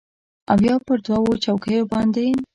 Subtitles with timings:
[0.51, 2.25] او یا پر دوو چوکیو باندې